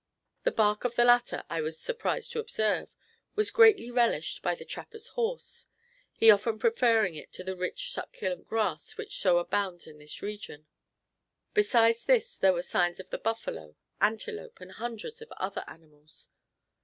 [0.45, 2.89] The bark of the latter, I was surprised to observe,
[3.35, 5.67] was greatly relished by the trapper's horse,
[6.11, 10.65] he often preferring it to the rich, succulent grass which so abounds in this region.
[11.53, 16.29] Besides this there were signs of the buffalo, antelope, and hundreds of other animals.